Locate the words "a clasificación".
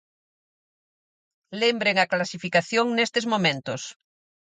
2.03-2.85